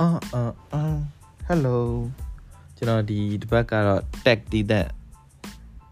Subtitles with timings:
[0.00, 0.42] အာအာ
[0.72, 0.82] အာ
[1.48, 1.76] hello
[2.76, 4.86] ကျွန်တော်ဒီဒီဘက်ကတော့ tag တည်တဲ့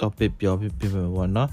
[0.00, 1.50] topic ပြောပြပြပေါ့နော်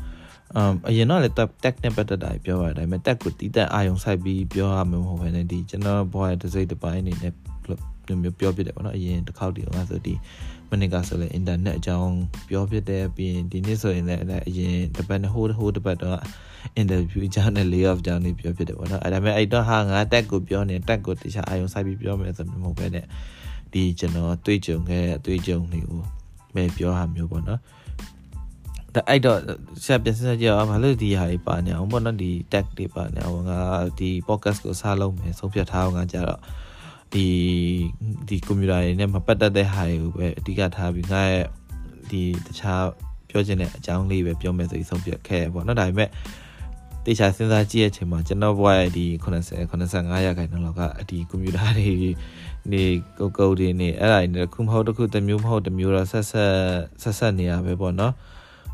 [0.56, 7.34] အမ်အရင်တော့လည်း tag နဲ့ပတ်သက်တာပြောပါတယ်ဒါပေမဲ့ tag ကိုတည်တဲ့အာယုံဆိုင်ပြီးပြောရမှာမဟုတ်ဘဲနဲ့ဒီကျွန်တော်ဘောရတစ်စိတ်တစ်ပိုင်းအနေနဲ့
[8.08, 10.14] လိုမျိုးပြောပြတယ်ပေါ့နော်အရင်တစ်ခေါက်တည်းကဆိုဒီ
[10.70, 12.16] မနစ်ကဆိုလည်း internet အကြောင်း
[12.50, 16.20] ပြောပြတယ်ပြီးရင်ဒီနေ့ဆိုရင်လည်းအရင်တစ်ပတ်နှစ်ဟိုးတစ်ဟိုးတစ်ပတ်တော့
[16.82, 23.06] interview အကြောင်းနဲ့ layoff အကြောင်းတွေပြောပြတယ်ပေါ့နော်အဲ့ဒါပေမဲ့အဲ့တော့ဟာငါ tag ကိုပြောနေ tag ကိုတခြားအာယုံဆိုင်ပြီးပြောမယ်ဆိုမျိုးမဟုတ်ပဲနဲ့
[23.74, 26.02] ဒီကျွန်တော်တွေ့ကြုံခဲ့အတွေ့အကြုံတွေကို
[26.56, 27.60] ပဲပြောဟာမျိုးပေါ့နော်
[28.96, 29.40] ဒါအဲ့တော့
[29.86, 33.60] ဆက်ပြန်ဆက်ကြအောင်ဘာလို့ဒီဟာတွေပါနေအောင်ပေါ့နော်ဒီ tag တွေပါနေအောင်ငါ
[34.00, 36.40] ဒီ podcast ကိုစားလုံးမယ်ဆုံးဖြတ်ထားအောင်ငါကြတော့
[37.14, 37.26] ဒီ
[38.28, 41.46] ဒီကွန်ပျူတာတွေနဲ့မပတ်သက်တဲ့ဟာတွေကိုပဲအဓိကထားပြီးငါရဲ့
[42.10, 42.84] ဒီတခြား
[43.30, 46.10] ပြောချင်တဲ့အကြောင်းလေးပဲပြောမယ်ဆိုပြီးဆုံးဖြတ်ခဲ့ပေါ့နော်ဒါပေမဲ့
[47.06, 51.92] တေချာစဉ်းစားကြည့်တဲ့အချိန်မှာကျွန်တော်ဘွားရဲ့ဒီ80 85ရာခိုင်နှုန်းလောက်ကဒီကွန်ပျူတာတွေ
[52.72, 52.84] နေ
[53.18, 56.54] ကုတ်ကုတ်တွေနေအဲ့ဒါတွေခုမဟုတ်တစ်ခုတစ်မျိုးမဟုတ်တစ်မျိုးတော့ဆက်ဆက်
[57.02, 58.14] ဆက်ဆက်နေရပဲပေါ့နော်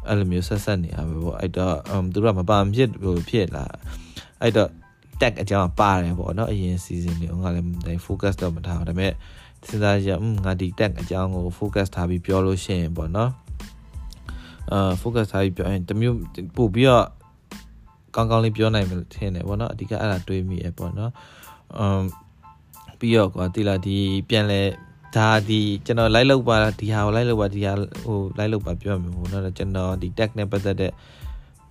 [0.07, 1.75] အဲ့လိုမျိုးဆက်ဆက်နေရပဲပေါ့အဲ့တော့
[2.13, 2.89] သူတို့ကမပါမဖြစ်
[3.29, 3.65] ဖြစ်လာ
[4.41, 4.69] အဲ့တော့
[5.21, 9.13] tag အကြောင်းပါတယ်ပေါ့နော်အရင် season တွေငါလည်းဒါ focus တော့မထားဘူးဒါပေမဲ့
[9.67, 13.31] စဉ်းစားရอืมငါဒီ tag အကြောင်းကို focus ထားပြီးပြောလို့ရှိရင်ပေါ့နော်
[14.71, 16.17] အာ focus ထားပြီးပြောရင်တမျိုး
[16.55, 17.05] ပို့ပြီးတော့
[18.15, 21.11] ကောင်းကောင်းလေးပြောနိုင်မယ်ထင်တယ်ပေါ့နော်အဓိကအဲ့ဒါတွေးမိရပေါ့နော်
[21.77, 22.03] အမ်
[22.99, 23.97] ပြီးတော့ကွာတိလာဒီ
[24.29, 24.61] ပြန်လဲ
[25.15, 30.91] ဒါဒီကျွန်တော် live လုပ်ပါဒီဟာကို live လုပ်ပါဒီဟာဟို live လုပ်ပါပြောမှာပေါ့နော်ကျွန်တော်ဒီ tag နဲ့ပတ်သက်တဲ့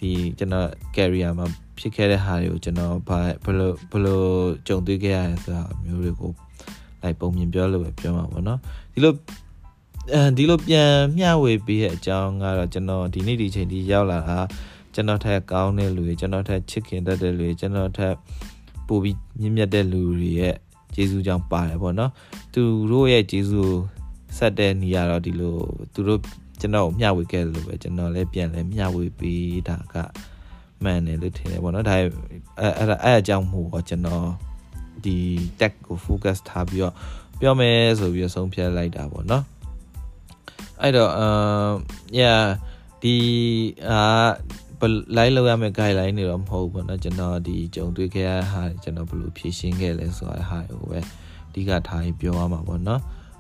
[0.01, 0.67] ဒီကျွန်တော်
[0.97, 1.47] career မှာ
[1.79, 4.21] ဖြစ်ခဲ့တဲ့ဟာတွေကိုကျွန်တော်ဘာဘယ်လိုဘယ်လို
[4.67, 6.31] ကြုံတွေ့ခဲ့ရလဲဆိုတာမျိုးတွေကို
[7.03, 8.59] လိုက်ပုံမြင်ပြောလို့ပဲပြောမှာပေါ့နော်
[8.93, 9.13] ဒီလို
[10.15, 14.39] အဲဒီလိုပြန်မျှဝေပေးတဲ့အကြောင်းကတော့ကျွန်တော်ဒီနေ့ဒီချိန်ဒီရောက်လာတာ
[14.95, 18.15] ကျွန်တော်ထက်ကောင်းတဲ့လူတွေကျွန်တော်ထက်ချစ်ခင်တတ်တဲ့လူတွေကျွန်တော်ထက်
[18.87, 20.57] ပိုပြီးမြင့်မြတ်တဲ့လူတွေရဲ့
[20.95, 22.11] ကျေးဇူးကြောင့်ပါတယ်ပေါ့နော်
[22.55, 23.79] သူတို့ရဲ့ကျေးဇူး
[24.39, 25.57] ဆက်တဲ့နေရာတော့ဒီလို
[25.95, 26.21] သူတို့
[26.61, 29.95] ကျွန်တော်မျှဝေခဲ့လို့ပဲကျွန်တော်လည်းပြန်လဲမျှဝေပေးတာက
[30.83, 32.09] မှန်တယ်လို့ထင်တယ်ပေါ့နော်ဒါအဲ့
[32.79, 34.27] အဲ့ဒါအဲ့အကြောင်းမို့တော့ကျွန်တော်
[35.05, 35.17] ဒီ
[35.61, 36.95] tech ကို focus ထားပြီးတော့
[37.41, 39.45] ပြောမယ်ဆိုပြီးဆုံးဖြတ်လိုက်တာပေါ့နော်
[40.83, 41.73] အဲ့တော့အမ်
[42.19, 42.45] yeah
[43.03, 43.17] ဒီ
[43.89, 44.01] အာ
[45.18, 51.00] လိုက်လောက်ရမယ့် guideline တွေတော့မဟုတ်ဘူးเนาะကျွန်တော်ဒီကြုံတွေ့ခဲ့ရတဲ့ဟာကျွန်တော်ဘယ်လိုဖြေရှင်းခဲ့လဲဆိုတဲ့ဟာကိုပဲ
[51.50, 53.00] အဓိကထားပြီးပြောရမှာပေါ့เนาะ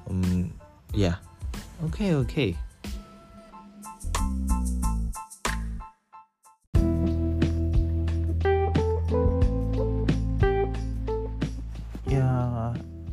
[0.09, 0.39] um
[1.01, 1.17] yeah
[1.83, 2.51] okay okay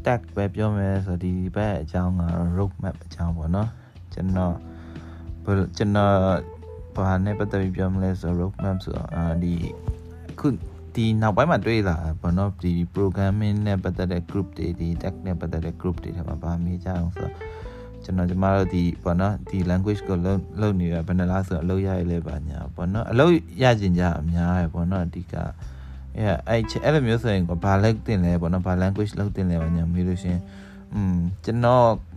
[0.06, 3.68] တက်ပဲပြောမယ်ဆိုဒီဘက်အကြောင်းကတော့ road map အကြောင်းပေါ့နော်
[4.12, 4.54] ကျွန်တော်
[5.76, 6.14] ကျွန်တော်
[7.05, 9.53] ဘာနဲ့ပတ်သက်ပြီးပြောမလဲဆိုတော့ road map ဆိုတော့အာဒီ
[10.39, 10.47] ခု
[10.95, 17.33] ဒီနောက်ပိုင်းမှာတွေ့လာပေါ့နော်ဒီ programming နဲ့ပတ်သက်တဲ့ group တွေဒီ tech နဲ့ပတ်သက်တဲ့ group တွေထဲမှာဗာမေးကြအောင်ဆိုတော့
[18.03, 25.35] ကျွန်တော်ကျမတို့ဒီပေါ့နော်ဒီ language ကိုလုံးလုံးနေတာဘယ်နှလားဆိုတော့အလုပ်ရရလဲပါညာပေါ့နော်အလုပ်ရကျင်ကြအများရယ်ပေါ့နော်အဓိက
[26.17, 30.39] အဲအဲ့အဲ့လိုမျိုးဆိုရင်ဘာလောက်တင်လဲပေါ့နော်ဘာ language လောက်တင်လဲပါညာမေးလို့ရှင်
[30.93, 31.87] อืมကျွန်တော်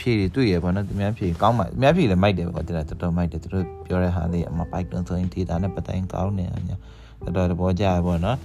[0.00, 6.76] ဖြေတွေတွေ့ရပေါ့နော်သူများဖြေကောင်းပါသူများဖြေလည်းမိုက်တယ်ပေါ့တော်တော်မိုက်တယ်သူတို့ပြောတဲ့ဟာလေးအမ Python ဆိုရင် data နဲ့ပတ်သက်ရင်ကောင်းနေအညာ
[7.24, 8.36] တော်တော်တဘောကြရပေါ့နော်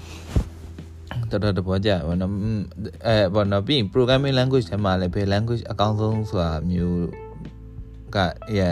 [1.31, 2.31] တော်တော်တဘောကြပေါ့နော်
[3.07, 7.07] အဲပေါ့နော်ပြီးရင် programming language ထဲမှာလည်းဘယ် language အကောင်းဆုံးဆိုတာမျိုး
[8.15, 8.17] က
[8.49, 8.69] အဲ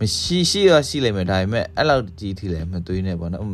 [0.00, 3.46] မရှိရှိရရှိလိမ့်မယ်ဒါပေမဲ့အဲ့လောက်ကြီးထိလည်းမသွေးနဲ့ပေါ့နော်ဥ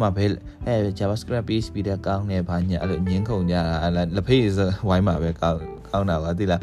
[0.00, 0.30] မာဘယ်
[0.66, 4.58] အဲ JavaScript PHP တဲ့ကောင်းနေဘာညာအဲ့လိုညင်းခုန်ကြတာအဲ့လက်ဖေးစ
[4.88, 5.58] ဝိုင်းမှာပဲကောင်း
[5.90, 6.60] ကောင်းတာပါသိလား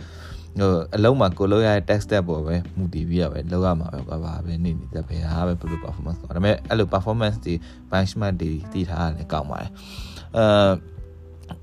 [0.60, 7.54] ဟိုအလုံးမှာကိုလောက်ရတဲ့ text step ပေါ်ပဲမူတည်ပြီးရပဲလောက်ရမှာပဲဘာဘာပဲနေနေတဲ့ဘယ်ဟာပဲဘယ်လို performance ဒါပေမဲ့အဲ့လို performance တွေ
[7.92, 9.72] benchmark တွေတည်ထားရတယ်ကောင်းပါတယ်
[10.38, 10.46] အဲ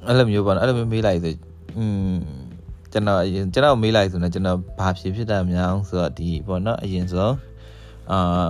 [0.06, 1.34] အဲ့လိုမျိုးပေါ့နော်အဲ့လိုမျိုးမေးလိုက်ဆို
[1.76, 2.16] อืม
[2.92, 3.20] ကျွန်တော်
[3.54, 7.36] ကျွန်တော်မေးလိုက်ဆိုတော့ကျွန်တော်ဘာဖြစ်ဖြစ်တာများအောင်ဆိုတော့ဒီပေါ့နော်အရင်ဆုံး
[8.12, 8.48] အာ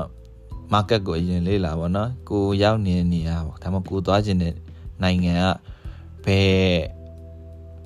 [0.72, 4.54] market ကိုအရင်လေ့လာပေါ့နော်ကိုရောက်နေနေရပေါ့ဒါမှကိုသွားခြင်းတဲ့
[5.03, 5.44] နိုင်ငံက
[6.24, 6.99] ဘယ်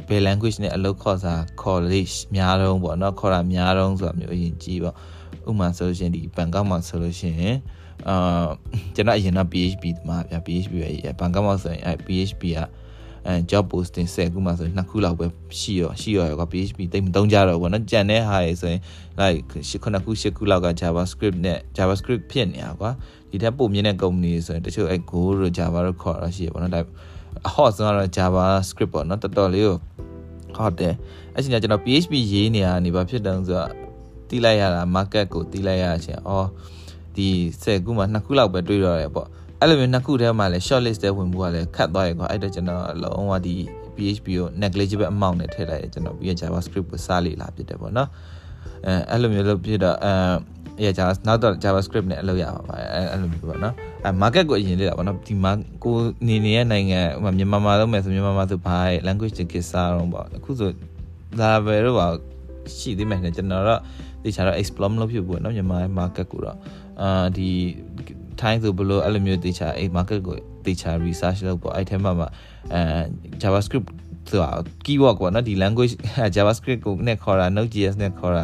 [0.08, 4.94] ဘယ် language နဲ့အလုပ်ခေါ်စာ college များတော့ပေါ့နော်ခေါ်တာများတော့ဆိုတာမျိုးအရင်ကြည့်ပေါ့
[5.48, 7.56] ဥပမာဆိုလို့ရှိရင်ဒီဘန်ကောက်မှာဆိုလို့ရှိရင်
[8.08, 8.46] အာ
[8.94, 12.60] ကျွန်တော်အရင်က PHP တမဗျာ PHP ပဲဘန်ကောက်မှာဆိုရင်အဲ PHP က
[13.26, 15.26] အဲ job posting ဆက်ခုမှဆိုရင်နှစ်ခုလောက်ပဲ
[15.60, 18.80] ရှိရောရှိရောကွာ PHP တိတ်မတုံးကြတော့ဘောနော်ကြံတဲ့ဟာရယ်ဆိုရင်
[19.20, 19.38] like
[19.82, 22.90] ခုနှစ်ခုရှစ်ခုလောက်က JavaScript နဲ့ JavaScript ဖြစ်နေတာကွာ
[23.30, 26.80] ဒီထက်ပိုမြင့်တဲ့ company ဆိုရင်တချို့အဲ Go တို့ Java တို့ခေါ်ရရှိရဘောနော်ဒါ
[27.52, 29.76] hot ဆိုတော့ Java script ပေါ့နော်တော်တော်လေးကို
[30.58, 30.94] hot တယ်
[31.34, 33.70] အဲ့ချိန်ကျကျွန်တော် PHP ရေးနေရနေပါဖြစ်တယ်ဆိုတော့
[34.28, 36.48] တီးလိုက်ရတာ market ကိုတီးလိုက်ရအချင်းအော်
[37.16, 37.28] ဒီ
[37.62, 39.28] 10ခုမှ2ခုလောက်ပဲတွေးတော့တယ်ပေါ့
[39.60, 43.54] အဲ့လိုမျိုး2ခုထဲမှာလည်း short list တဲ့ဝင်မှုကလည်းခတ်သွားရကွာအဲ့တော့ကျွန်တော်လုံးဝဒီ
[43.96, 48.08] PHP ကို negligible amount နဲ့ထည့်လိုက်တယ်ကျွန်တော်ပြီးရ JavaScript ကိုစလေလာဖြစ်တယ်ပေါ့နော်
[48.86, 53.74] အဲအဲ့လိုမျိုးလုပ်ဖြစ်တော့အဲရ Java နောက်တော့ JavaScript နဲ့အလုပ်ရပါပါတယ်အဲ့လိုမျိုးပေါ့နော်
[54.05, 55.51] အဲ market ကိုအရင်လေ့လာပါနော်ဒီမှာ
[55.83, 55.95] ကို
[56.27, 58.77] နေနေတဲ့နိုင်ငံဟိုမြန်မာမှာလုပ်မယ်ဆိုမြန်မာမှာဆိုဘာ
[59.07, 60.69] language တွေကိစ္စတော့ပေါ့အခုဆို
[61.39, 62.07] Laravel တော့ပါ
[62.77, 63.81] ရှိသေးမယ်ကျွန်တော်တော့
[64.23, 66.57] ဒီချာတော့ explore မလုပ်ဖြစ်ဘူးเนาะမြန်မာ market ကိုတော့
[67.01, 67.49] အာဒီ
[68.39, 70.35] time ဆိုဘလို့အဲ့လိုမျိုးတေချာအဲ့ market ကို
[70.65, 72.27] တေချာ research လုပ်ပေါ့အဲ့ထဲမှာမှာ
[72.73, 72.81] အဲ
[73.41, 73.87] JavaScript
[74.29, 74.49] ဆိုတာ
[74.85, 75.93] keyword ပေါ့နော်ဒီ language
[76.35, 78.43] JavaScript ကိုနဲ့ခေါ်တာ Node.js နဲ့ခေါ်တာ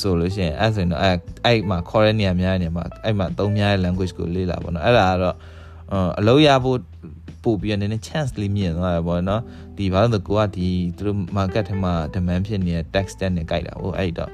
[0.00, 5.36] ဆိုလို့ရှိရင်အဲ့ဆိုရင်တော့အဲ့အဲ့မှာခေါ်တဲ့နေရာများနေမှာအဲ့မှာသုံးများတဲ့ language ကိုလေ့လာပေါ့နော်အဲ့ဒါကတော့
[6.18, 6.78] အလုပ်ရဖို့
[7.44, 9.42] ပို့ပြီးနည်းနည်း chance လေးမြင်သွားတယ်ပေါ့နော်
[9.76, 14.30] ဒီဘာလို့လဲကိုကဒီသူတို့ market ထဲမှာ demand ဖြစ်နေတဲ့ text တက်နဲ့ကြိုက်တာဟိုအဲ့တော့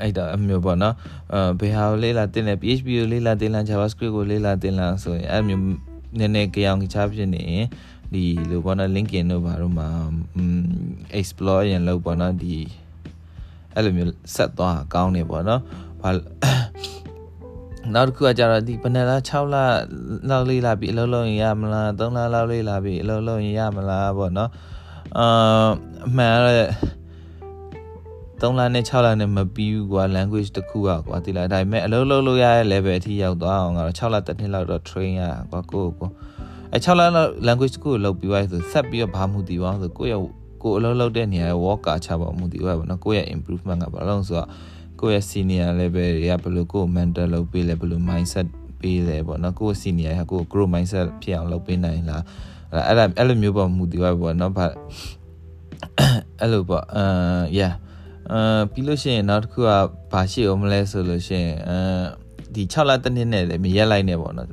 [0.00, 0.94] အဲ့တော့အမျိုးပေါ့နော်
[1.32, 5.62] အဲဘယ်ဟာကိုလေ့လာတင်လဲ PHP ကိုလေ့လာတင်လား JavaScript ကိုလေ့လာတင်လားဆိုရင်အဲ့မျိုး
[6.18, 7.66] နည်းနည်းကြောင်ချဖြစ်နေရင်
[8.12, 9.88] ဒီလိုပေါ့နော် LinkedIn တို့ဘာတို့မှာ
[11.18, 12.56] explore ရင်လို့ပေါ့နော်ဒီ
[13.74, 15.60] အဲ့လိုမျိုးဆက်သွားကောင်းနေပေါ့နော်
[16.02, 16.10] ဘာ
[17.94, 19.56] နောက်တစ်ခုကကြတော့ဒီဘယ်နဲ့လား6လ
[20.28, 24.50] လောက်လေးလာပြီအလုပ်လုပ်ရင်ရမလား3လလောက်လေးလာပြီအလုပ်လုပ်ရင်ရမလားပေါ့နော်
[25.18, 25.26] အာ
[26.06, 36.10] အမှန်တော့3လနဲ့6လနဲ့မပြီးဘူးကွာ language တစ်ခုอ่ะကွာဒီလားဒါပေမဲ့အလုပ်လုပ်လို့ရတဲ့ level အထိရောက်သွားအောင်ကတော့6လတစ်နှစ်လောက်တော့ train ရကွာကိုကို
[36.72, 40.22] အဲ6လလောက် language တစ်ခုကိုလုပ်ပြီးသွားဆိုဆက်ပြီးတော့ဘာမှမသိပါဘူးဆိုကိုယ့်ရဲ့
[40.62, 44.48] ကိုအလုပ်လုပ်တဲ့နေရာရဲ့ worker ချပါမှုတည်ပါဘောနော်ကိုယ့်ရဲ့ improvement ကဘာလို့ဆိုတော့
[45.00, 48.46] ကိုယ့်ရဲ့ senior level တွေကဘယ်လိုကိုယ် mentor လုပ်ပေးလဲဘယ်လို mindset
[48.80, 52.22] ပေးလဲပေါ့နော်ကိုယ့် senior ကကိုယ် grow mindset ဖြစ်အောင်လုပ်ပေးနိုင်လား
[52.88, 54.66] အဲ့ဒါအဲ့လိုမျိုးပေါ့မူတည်ပါပေါ့နော်ဘာ
[56.40, 57.04] အဲ့လိုပေါ့အာ
[57.58, 57.74] yeah
[58.32, 59.70] အာပြီးလို့ရှိရင်နောက်တစ်ခုက
[60.12, 61.78] ဘာရှိအောင်မလဲဆိုလို့ရှိရင်အဲ
[62.54, 64.48] ဒီ6လတစ်နှစ်နဲ့လည်းမရက်လိုက်နဲ့ပေါ့နော်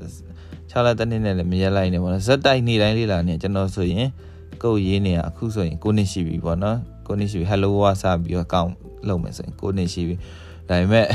[0.71, 4.07] 6လတစ်နှစ်နဲ့လည်းမရက်လိုက်နဲ့ပေါ့နော်ဇက်တိုက်နေတိုင်းလေးလာနေကျွန်တော်ဆိုရင်
[4.63, 8.71] ကုတ်ရေးနေတာအခုဆိုရင်9နှစ်ရှိပြီပေါ့နော်9နှစ်ရှိပြီ hello ဝါစပြီးတော့ကောင်း
[9.07, 10.15] လုပ်မယ်ဆိုရင်9နှစ်ရှိပြီ
[10.69, 11.07] ဒါပေမဲ့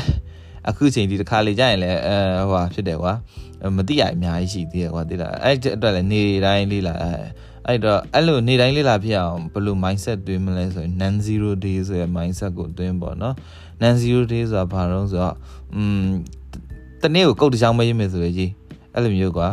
[0.68, 2.16] အခုချိန်ဒီတစ်ခါလေကြာရင်လည်းအဲ
[2.50, 3.12] ဟိုဟာဖြစ်တယ်ကွာ
[3.76, 6.94] မသိရအများကြီးရှိသေးတယ်ကွာသိလားအဲ့အတွက်လည်းနေတိုင်းလေးလာ
[7.66, 13.34] အဲ့တော့အဲ့လိုနေတိုင်းလေးလာဖြစ်အောင်ဘယ်လို mindset တွင်းမလဲဆိုရင် non zero day ဆိုတဲ့ mindset ကိုတွင်းပေါ့နော်
[13.82, 15.36] non zero day ဆိုတာဘာလို့ဆိုတော့
[15.74, 16.06] อืม
[17.02, 18.50] တနေ့ကိုကုတ်တစ်ချောင်းမရေးမယ်ဆိုရင်ကြီး
[18.94, 19.48] အဲ့လိုမျိုးကွာ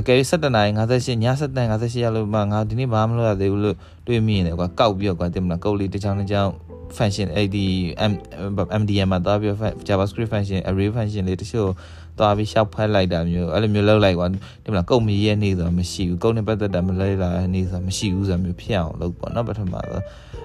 [0.00, 3.76] အကယ်၍17နာရီ58ည7နာရီ58ရောက်လို့မှငါဒီနေ့ဘာမှမလုပ်ရသေးဘူးလို့
[4.06, 6.52] တွေးမိနေတယ်ကွာကောက်ပြီးတော့ကွာတင်မလားကုတ်လေးတစ်ချောင်းတစ်ချောင်း
[6.96, 7.66] function အဲ့ဒီ
[8.80, 9.52] MDM မှာသွားပြီး
[9.88, 11.70] JavaScript function array function လေးတချို့
[12.18, 20.00] သွားပြီးရှောက်ဖက်လိုက်တာမျိုးအဲ့လိုမျိုးလုပ်လိုက်ကွာဒီမလားကုတ်မီရဲ့နေဆိုတာမရှိဘူးကုတ်နဲ့ပတ်သက်တာမလဲလာနေဆိုတာမရှိဘူးဆိုတာမျိုးဖြစ်အောင်လုပ်ပေါ့နော်ပထမဆို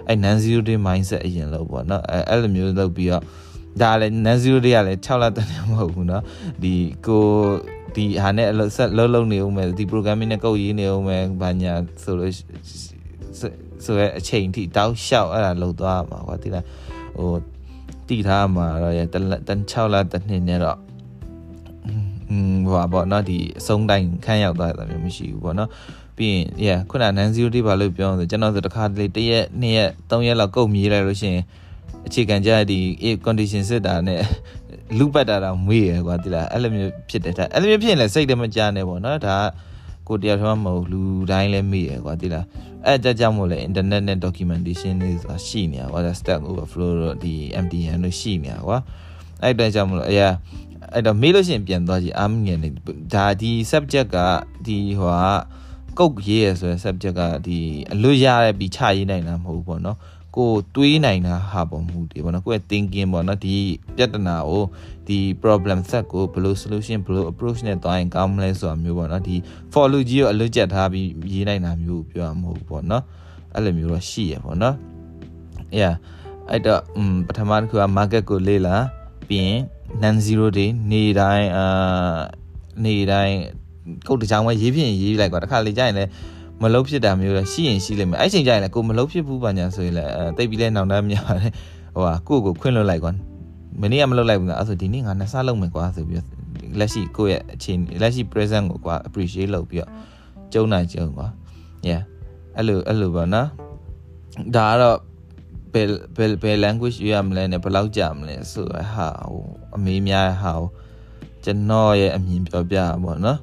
[0.07, 3.23] အဲ့ non zero day mindset အရင်လုပ်ပေါ့နော်အဲ့အဲ့လိုမျိုးလုပ်ပြီးတော့
[3.81, 6.23] ဒါလည်း non zero day ကလည်း6လတည်းမဟုတ်ဘူးเนาะ
[6.63, 6.73] ဒီ
[7.05, 7.23] ကို
[7.95, 11.73] ဒီဟာနဲ့ဆက်လုံးလုံးနေဦးမယ်ဒီ programming နဲ့ကုတ်ရေးနေဦးမယ်ဘာညာ
[12.03, 12.33] ဆိုလို့
[13.85, 16.65] ဆိုရဲအချိန်ထိတောက်လျှောက်အဲ့ဒါလုံသွားမှာကွာတိလား
[17.17, 17.31] ဟို
[18.07, 19.25] တည်ထားမှာတော့ရတန်
[19.71, 20.79] 6လတစ်နှစ်နဲ့တော့
[22.29, 25.69] อืมဟိုပါပေါ့เนาะဒီအဆုံးတိုင်းခန်းရောက်သွားတာမျိုးမရှိဘူးပေါ့เนาะ
[26.17, 31.43] ပြီးရင် yeah ခုနနန်0တိပါလို့ပြောဆိုကျွန်တော်ဆိုတခါတလေတစ်ရက်နှစ်ရက်သုံးရက်လောက်ကုတ်မြည်လိုက်လို့ရှိရင်
[32.06, 32.78] အခြေခံကြဒီ
[33.26, 34.20] condition စစ်တာနဲ့
[34.98, 39.36] လူပတ်တာတော့မွေးရကွာဒီလားအဲ့လိုမျိုးဖြစ်တယ်ဒါအဲ့လိုမျိုးဖြစ်ရင်လည်းစိတ်တမကြနဲ့ပေါ့နော်ဒါ
[40.08, 42.44] ကိုတယောက်တည်းမဟုတ်လူတိုင်းလည်းမေ့ရကွာဒီလား
[42.86, 48.78] အဲ့ကြကြမို့လဲ internet နဲ့ documentation တွေဆိုတာရှိနေတာကွာ stack overflow တို့ဒီ MDN တို့ရှိနေတာကွာ
[49.42, 50.28] အဲ့တည်းကြောင့်မလို့အရာ
[50.92, 52.68] အဲ့တော့မေးလို့ရှိရင်ပြန်သွားကြည့်အာမငယ်နေ
[53.14, 54.18] ဒါဒီ subject က
[54.66, 55.14] ဒီဟို
[55.98, 57.58] ကကုတ်ရေးရဆိုတဲ့ subject ကဒီ
[57.92, 59.98] အလွတ်ရတဲ့ပြီးချရေးနိုင်တာမဟုတ်ဘူးပေါ့နော်
[60.36, 63.56] ကိုတွေးနိုင်တာဟာပေါ်မူတည်ပေါ့နော်ကိုယ့်ရဲ့ thinking ပေါ့နော်ဒီ
[63.96, 64.62] ပြဿနာကို
[65.08, 69.36] ဒီ problem set ကိုဘယ်လို solution ဘယ်လို approach နဲ့သွားရင်ကောင်းမလဲဆိုတာမျိုးပေါ့နော်ဒီ
[69.72, 73.04] for loop ကြီးကိုအလွတ်ကျက်ထားပြီးရေးနိုင်တာမျိုးပြောရမဟုတ်ဘူးပေါ့နော်
[73.54, 74.74] အဲ့လိုမျိုးတော့ရှိရပေါ့နော်
[75.80, 75.94] yeah
[76.50, 76.80] အဲ့တော့
[77.26, 78.76] ပထမတစ်ခုက market ကိုလေ့လာ
[79.28, 79.60] ပြီးရင်
[80.02, 81.66] non zero day နေတိုင်းအာ
[82.84, 83.38] နေတိုင်း
[84.06, 86.10] ကုတ်တချောင်းပဲရေးဖြစ်ရင်ရေးလိုက်ကွာတခါလေကြာရင်လည်း
[86.62, 91.52] မလုတ်ဖြစ်တာမျိုးလဲရှိရင်ရှိလိမ့်မယ်အဲ့ချိန်ကျရင်လည်းကိုမလုတ်ဖြစ်ဘူးပါညာဆိုရင်လည်းတိတ်ပြီးလဲနောင်တမ်းများတယ်
[91.94, 93.12] ဟိုဟာကိုကိုခွင့်လွတ်လိုက်ကွာ
[93.80, 96.24] မနေ့ကမလုတ်လိုက်ဘူးလားအဲ့ဆိုဒီနေ့ငါနှစ်ဆလုံးမယ်ကွာဆိုပြီး
[96.78, 99.90] လက်ရှိကိုရဲ့အချိန်လက်ရှိ present ကိုကွာ appreciate လုပ်ပြီးတော့
[100.52, 101.26] ကျုံနိုင်ကျုံကွာ
[101.88, 102.02] yeah
[102.56, 103.48] အဲ့လိုအဲ့လိုပါနော်
[104.56, 104.98] ဒါကတော့
[105.72, 105.86] ဘယ်
[106.16, 109.44] ဘယ်ဘယ် language ရွေးရမလဲနဲ့ဘယ်လောက်ကြာမလဲဆိုဟာဟို
[109.76, 110.52] အမေးများဟာ
[111.44, 113.38] ကျွန်တော်ရဲ့အမြင်ပြောပြပါဘောနော်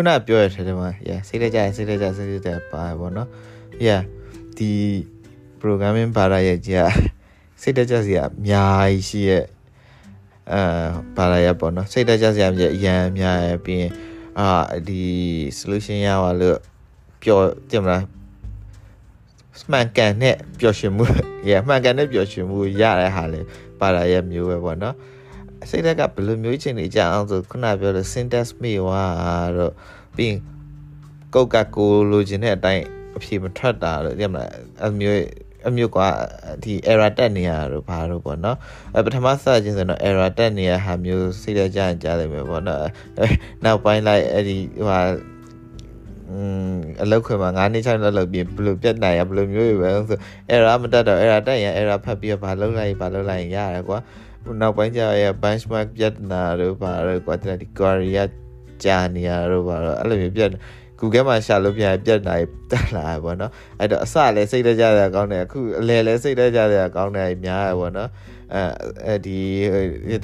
[0.00, 3.28] ခုနပြောရတဲ့ထဲမှာ yeah စိတ်တကြရင်စိတ်တကြစိတ်တကြပါပေါ့နော်
[3.86, 4.02] yeah
[4.58, 4.72] ဒဒီ
[5.60, 6.92] programming ဘာသာရဲ့ကြီး
[7.62, 9.44] စိတ်တကြစရာအများကြီးရှိရဲ့
[10.52, 10.62] အဲ
[11.16, 13.92] ဘာသာရပေါ့နော်စိတ်တကြစရာအရန်အများရဲ့ပြီးရင်
[14.38, 14.48] အာ
[14.88, 15.02] ဒီ
[15.58, 16.58] solution ရပါလို့
[17.22, 18.04] ပျော်တင်မလား
[19.70, 21.04] မှန်ကန်တဲ့ပျော်ရွှင်မှု
[21.50, 23.40] ရမှန်ကန်တဲ့ပျော်ရွှင်မှုရတဲ့ဟာလေ
[23.80, 24.96] ပါလာရဲ့မျိုးပဲပေါ့နော်
[25.70, 29.02] စိတ်ဓာတ်ကဘယ်လိုမျိုးချင်းနေကြအောင်ဆိုခုနပြောတဲ့ syntax မိဝါ
[29.56, 29.72] တော့
[30.16, 30.38] ပြီးရင်
[31.34, 32.84] ကုတ်ကကိုလိုချင်တဲ့အတိုင်း
[33.16, 34.50] အဖြေမထွက်တာလို့သိမလား
[34.86, 35.22] အမျိုး
[35.68, 35.98] အမျိုးက
[36.62, 38.58] ဒီ error တက်နေရတော့ဘာလို့ပေါ့နော်
[38.96, 42.80] အပထမစချင်းဆိုတော့ error တက်နေရဟာမျိုးစိတ်ရကြရင်ကြားတယ်ပဲပေါ့နော်
[43.64, 45.00] နောက်ပိုင်းလိုက်အဲ့ဒီဟိုဟာ
[46.30, 46.38] อื
[46.70, 50.18] มအလောက်ခွေမှာ9နှစ်6နှစ်လောက်ပြီးဘယ်လိုပြတ်နိုင်ရဘယ်လိုမျိုးပဲဆို
[50.54, 53.98] error မတက်တော့ error တက်ရင် error ဖတ်ပြီးဘာလုပ်လိုက်ဘာလုပ်လိုက်ရင်ရတယ်ကွာ
[54.60, 58.18] နောက်ပိုင်းကျရ benchmark ပြတ်နာတော့ဘာတော့ကွာဒီ query က
[58.84, 60.50] ကြာနေရတော့ဘာတော့အဲ့လိုမျိုးပြတ်
[61.00, 68.10] Google မှာရှာလို့ပြန်ပြတ်နိုင်တက်လာပေါ့နော်အဲ့တော့အစလည်းစိတ်တကြရကောင်းတယ်အခုအလယ်လည်းစိတ်တကြရကောင်းတယ်များရပေါ့နော်
[68.54, 68.62] အဲ
[69.06, 69.38] အဲဒီ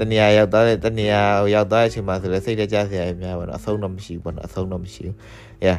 [0.00, 1.20] တနေရာရောက်သွားတဲ့တနေရာ
[1.54, 5.16] ရောက်သွားတဲ့အချိန်မှာဆိုလည်းစိတ်တကြစရာများပေါ့နော်အဆုံးတော့မရှိဘူးပေါ့နော်အဆုံးတော့မရှိဘူး
[5.66, 5.78] yeah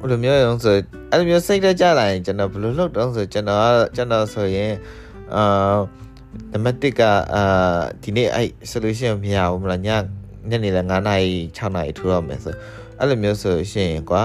[0.00, 0.74] ဘယ်လိုမျိုးရောဆို
[1.10, 3.62] အဲ့လိုမျိုးစိတ်တကြလာရင်ကျွန်တော်ဘယ်လိုလုပ်တော့ဆိုကျွန်တော်
[3.96, 4.72] ကျွန်တော်ဆိုရင်
[5.34, 5.76] အာ
[6.52, 7.02] နံပါတ်1က
[7.34, 7.42] အာ
[8.02, 9.88] ဒီနေ့အဲ့ solution မရဘူးမလားည
[10.50, 12.54] ညနေလည်း9နာရီ6နာရီထိုးရမယ်ဆို
[12.98, 14.22] အဲ့လိုမျိုးဆိုရှင်ကွာ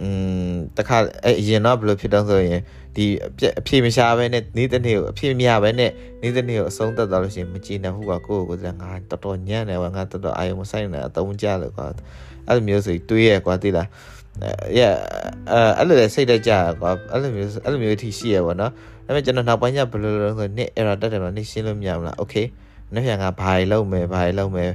[0.00, 0.08] อื
[0.50, 2.60] มတခါအဲ့အရင်တော့ဘယ်လိုဖြစ်တော့ဆိုရင်
[2.96, 3.04] ဒီ
[3.58, 5.90] အဖြေမရှာဘဲနဲ့နေ့တစ်နေ့ကိုအဖြေမရဘဲနဲ့
[6.22, 11.86] နေ့တစ်နေ့ကိုအဆုံးသတ်သွားလို့ရှိရင်မကြည်နေဘူးကွာကိုယ့်ကိုယ်ကငါတော်တော်ညံ့တယ်ကွာငါတော်တော်အာယုံမဆိုင်နဲ့အတုံးကြလို့ကွာ
[12.46, 13.88] အဲ့လိုမျိုးဆိုတွေးရကွာသိလား
[14.42, 14.86] အဲ
[15.78, 18.72] အဲ့လိုလည်းစိတ်တကြကွာအဲ့လိုမျိုးအဲ့လိုမျိုးအထိရှိရပါတော့
[19.08, 22.46] ဒါပေမဲ့ကျွန်တော်နောက်ပိုင်းကျဘယ်လိုလုပ်ဆိုနှစ် error တက်တယ်မလားနှစ်ရှင်းလို့မရဘူးလား okay
[22.94, 24.70] နေ့ပြန်ကဘာတွေလုပ်မယ်ဘာတွေလုပ်မယ်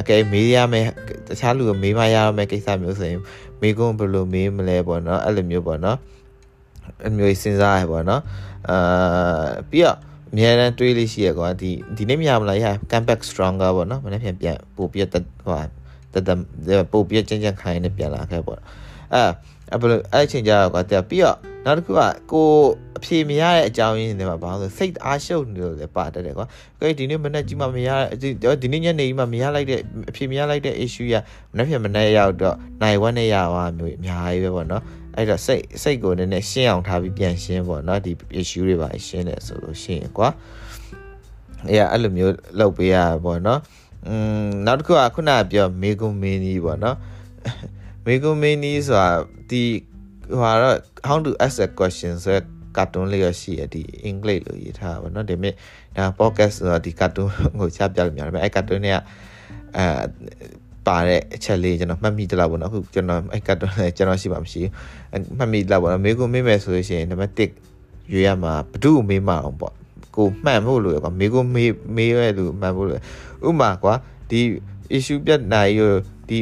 [0.00, 0.84] အကဲမေးရမယ်
[1.26, 3.20] တခြားလူကိုမေးမရမယ်ကိစ္စမျိုးဆိုရင်
[3.60, 5.98] မေးခွန်းဘယ်လိုမေးမလဲပေါ့နော်အဲ့လိုမျိုးပေါ့နော်
[7.02, 8.22] အဲ့မျိုးစဉ်းစားရပေါ့နော်
[8.70, 9.96] အာပြီးတော့
[10.32, 15.60] အများအားတွေးလို့ရှိရကွာဒီဒီနေ့မရမလားရ come back stronger ပေါ့နော်မနေ့ပြန်ပြန်ပို့ပြတ်ဟို
[16.14, 16.30] တတ
[16.92, 18.60] ပို့ပြတ်ချင်းချင်းခိုင်းနေပြန်လာခဲ့ပေါ့
[19.14, 19.22] အဲ
[19.70, 22.00] အဲ့ဘယ်လိုအဲ့ချိန်ကြတော့ကွာတဲ့ပြီးတော့ နောက်တစ်ခုက
[22.32, 22.48] ကို
[22.98, 26.46] အဖြေမရတဲ့အကြောင်းရင်းတွေမှာဘာလို့စိတ်အားရှုပ်နေလို့လည်းပါတတ်တယ်ကွာ။
[26.80, 27.90] ကြိဒီနေ့မနေ့ကြီးမှမရ
[28.62, 29.80] ဒီနေ့ညနေကြီးမှမရလိုက်တဲ့
[30.10, 31.16] အဖြေမရလိုက်တဲ့ issue ရ
[31.52, 34.82] မနေ့ပြန်မနေ့ရောက်တော့နိုင်ဝက်နဲ့ရသွားမျိုးအများကြီးပဲပေါ့နော်။
[35.16, 40.28] အဲ့တော့စိတ်စိတ်ကိုနည်းနည်းရှင်းအောင်ထားပြီးပြန်ရှင်းပေါ့နော်ဒီ issue တွေပါရှင်းတယ်ဆိုလို့ရှင်းကွာ။
[41.68, 43.60] အဲ့အဲ့လိုမျိုးလုပ်ပေးရပေါ့နော်။
[44.06, 46.96] อืมနောက်တစ်ခုကခုနကပြောမေကွန်မင်းကြီးပေါ့နော်။
[48.06, 49.08] မေကွန်မင်းကြီးဆိုတာ
[49.50, 49.64] ဒီ
[50.30, 50.76] ဟိုတော့
[51.08, 52.38] how to ask a question ဆိုရ
[52.76, 55.54] ကာတွန်းလေးရရှိရဒီအင်္ဂလိပ်လိုရေးထားပါတော့ဒါပေမဲ့
[55.96, 58.96] ဒါ podcast ဆိုတော့ဒီကာတွန်းကိုချပြလို့များတယ်အဲကာတွန်းတွေက
[59.76, 59.86] အဲ
[60.86, 64.62] ပါတဲ့အချက်လေးကျွန်တော်မှတ်မိတလားပေါ့နော်အခုကျွန်တော်အဲကတ်တော့လည်းကျွန်တော်ရှိပါမရှိ
[65.38, 69.74] မှတ်မိတလားပေါ့နော်မေကိုမေးမယ်ဆိုလို့ရှိရင်နံပါတ်1ရွေးရမှာဘဒုမေးမအောင်ပေါ့
[70.16, 73.00] ကိုမှန်ဖို့လို့ရကွာမေကိုမေးမေးရလို့မှန်ဖို့လို့
[73.48, 73.94] ဥမာကွာ
[74.30, 74.40] ဒီ
[74.96, 75.80] issue ပြတ်နိုင်ရ
[76.28, 76.38] ဒီ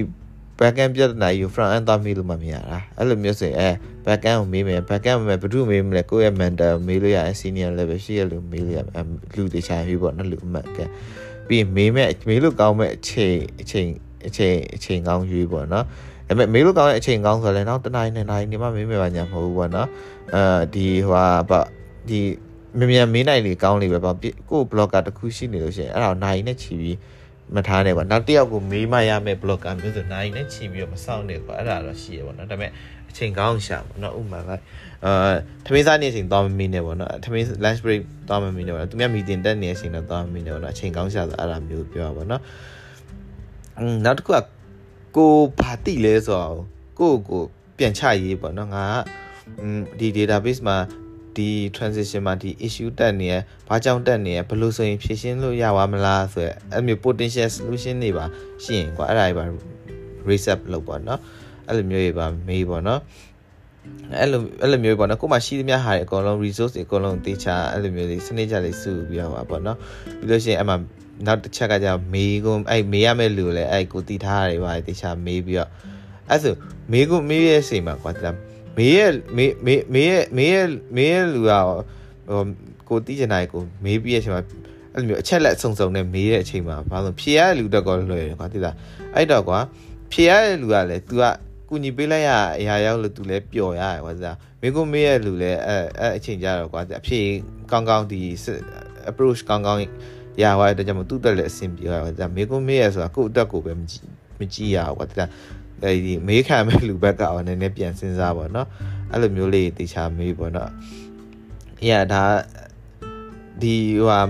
[0.59, 3.69] backend ပြဿနာကြီးကို front end သွားမေးလို့မမြင်ရတာအဲ့လိုမျိုးဆိုရင်အဲ
[4.07, 9.05] backend ကိုမေးမယ် backend မှာဘယ်သူမေးမလဲကိုယ့်ရဲ့ mentor မေးလို့ရတယ် senior level ရှိရလို့မေးလို့ရမယ်
[9.37, 10.79] လူတခြားပြီပေါ့နော်လူအမှန်က
[11.49, 13.89] ပြီးရင်မေးမဲ့မေးလို့ကောင်းမဲ့အချိန်အချိန်
[14.27, 15.85] အချိန်အချိန်ကောင်းရွေးပေါ့နော်
[16.29, 19.89] ဒါပေမဲ့မေးလို့ကောင်းတဲ့အချိန်ကောင်းဆိုလည်းနောက်တနိုင်နဲ့နိုင်နေမှမေးမယ်ပါညာမဟုတ်ဘူးပေါ့နော်
[20.35, 21.15] အဲဒီဟို
[21.51, 21.61] ဟာ
[22.09, 22.21] ဒီ
[22.79, 24.17] မြန်မြန်မေးနိုင်လေကောင်းလေပဲပေါ့
[24.51, 26.97] ကို့ blogger တခုရှိနေလို့ရှိရင်အဲ့ဒါနိုင်နဲ့ချီပြီး
[27.57, 32.71] မထားနဲ့ကွာနောက်တစ်ယောက်ကိုမေးမရမယ့် blogger မျိုးဆိုနိုင်နဲ့ချီပြီးတော့မဆောင်နဲ့ကွာအဲ့ဒါတော့ရှိရပါတော့ဒါပေမဲ့
[33.11, 34.51] အချိန်ကောင်းရှာပါတော့ဥမာက
[35.05, 35.33] အာ
[35.65, 42.43] ထမင်းစားနေချိန်သွားမမီနဲ့ပေါ့နော်ထမင်း lunch break သွားမမီနဲ့ပေါ့နော်သူများ meeting တက်နေတဲ့အချိန်တော့သွားမမီနဲ့ပေါ့နော်အချိန်ကောင်းရှာဆိုအဲ့ဒါမျိုးပြောပါပေါ့နော်
[43.79, 44.43] အင်းနောက်တစ်ခုက
[45.17, 46.59] ကိုဘာတိလဲဆိုတော့
[46.99, 47.43] ကိုကို
[47.79, 50.77] ပြန်ချရေးပေါ့နော်ငါကဒီ database မှာ
[51.37, 53.35] ဒီ transition မှာဒီ issue တက်နေရ
[53.69, 58.25] ဘာကြောင့်တက်နေရဘယ်လိုဆိုရင်ဖြေရှင်းလို့ရပါမလားဆိုရယ်အဲ့မျိုး potential solution တွေပါ
[58.65, 59.45] ရှိရင်ကွာအဲ့ဒါတွေပါ
[60.29, 61.21] reset လုပ်ပေါ့နော်
[61.69, 63.01] အဲ့လိုမျိုးတွေပါမေးပေါ့နော်
[64.21, 69.79] အဲ့လိုအဲ့လိုမျိုးပေါ့နော်ကိုမှရှိသမျှဟာတွေအကုန်လုံး resource တွေအကုန်လုံးတေချာအဲ့လိုမျိုးတွေစနစ်ကြလေးစုပြီးတော့ပါပေါ့နော်
[70.19, 70.77] ပြီးလို့ရှိရင်အဲ့မှာ
[71.27, 75.71] နောက်တစ်ချက်ကကြာမေးကုန်အဲ့မေးရမယ့်လူလည်းအဲ့ကိုတည်ထားရတယ်ပါတေချာမေးပြီးတော့
[76.31, 76.55] အဲ့ဆို
[76.93, 78.27] မေးကုန်မေးရဲ့အချိန်မှာကွာတ
[78.77, 81.53] မေးရဲ့မေးမေးမေးရဲ့မေးရဲ့မေးရဲ့လူက
[82.29, 82.43] ဟို
[82.89, 84.43] ကိုတီးချင်တိုင်းကိုမေးပြီးရဲ့အချိန်မှာ
[84.95, 88.77] အဲ့လိုမျိုးအချက်လက်စုံစုံနဲ့မေးတဲ့အချိန်မှာဘာလို့ဖြေရတဲ့လူတော့ကောလွယ်ကွာတိလား
[89.15, 89.59] အဲ့တော့ကွာ
[90.13, 91.23] ဖြေရတဲ့လူကလည်း तू က
[91.69, 97.21] ကူညီပေးလိုက်ရအရာရောက်လို့ तू လည်းပျော်ရတယ်ကွာစားမေကိုမေးရဲ့လူလည်းအဲအဲအချိန်ကြတော့ကွာအဖြေ
[97.71, 98.21] ကောင်းကောင်းဒီ
[99.11, 99.81] approach ကောင်းကောင်း
[100.43, 104.05] ရသွားတဲ့ကြောင့်သူ့တက်လည်းအဆင်ပြေသွားတယ်မေကိုမေးရဆိုတာကိုယ့်အတက်ကိုပဲမကြည့်
[104.39, 105.25] မကြည့်ရဘူးကွာဒါ
[105.85, 108.69] အဲဒီမေးခံမဲ့လူဘက်ကရောနည်းနည်းပြန်စဉ်းစားပါတော့
[109.11, 110.71] အဲ့လိုမျိုးလေးတေချာမေးပေါ့နော်
[111.83, 112.25] အေးဒါ
[113.63, 114.21] ဒီဟိုဟာ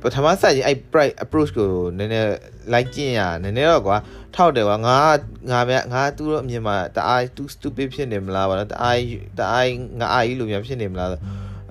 [0.00, 2.30] ပထမဆက်ရင်အဲ့ price approach ကိုနည်းနည်း
[2.72, 3.96] လိုက်ကျင့်ရနည်းနည်းတော့ကွာ
[4.34, 4.98] ထောက်တယ်ကွာငါ
[5.50, 8.98] ငါမြငါသူ့တော့အမြင်မှာတအား too stupid ဖြစ်နေမလားဗောနော်တအား
[9.38, 9.68] တအား
[10.00, 11.10] ငါအားကြီးလိုမျိုးဖြစ်နေမလား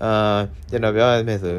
[0.03, 0.37] အာ
[0.69, 1.55] ကျွန်တော်ပြောရမယ်ဆို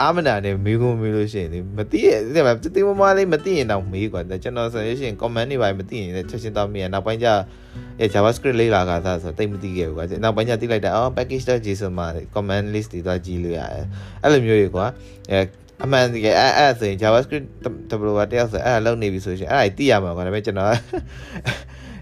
[0.00, 7.28] အာမနာနဲ့မေးခွန်းမေးလို့ရှိရင်မသိရတဲ့မှာတိတိမမလေးမသိရင်တော့မေးကွာကျွန်တော်ဆိုလို့ရှိရင် comment တွေပါမသိရင်လည်းချက်ချင်းတော့မေးရနောက်ပိုင်းကျ
[8.00, 13.84] အဲ JavaScript လေးလာကစားဆိုတိတ်မသိခဲ့ဘူးကွာနောက်ပိုင်းကျသိလိုက်တာအော် package.json မှာ comment list တွေတော့ကြည့်လို့ရတယ်
[14.22, 14.86] အဲ့လိုမျိုးတွေကွာ
[15.30, 15.38] အဲ
[15.84, 17.46] အမှန်တကယ်အဲ့အဲ့ဆိုရင် JavaScript
[17.90, 20.70] developer တယောက်ဆိုအဲ့ဒါလုပ်နေပြီဆိုရင်အဲ့ဒါသိရမှာကွာဒါပေမဲ့ကျွန်တော်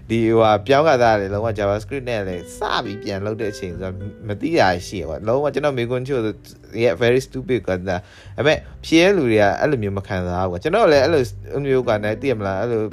[0.09, 3.93] ဒီဟိုဟာပြောင်းကစားတယ်လုံးဝ JavaScript နဲ့လည်းစပြီးပြန်လုပ်တဲ့အချိန်ဆိုတော့
[4.27, 6.33] မသိရရှိကွာလုံးဝကျွန်တော်မေကွန်းချို့ဆို
[6.83, 7.97] yeah very stupid ကဒါဒါ
[8.35, 11.23] ပေမဲ့ဖြေရလူတွေကအဲ့လိုမျိုးမခံစားဘူးကွာကျွန်တော်လည်းအဲ့လို
[11.65, 12.83] မျိုးကလည်းသိရမလားအဲ့လို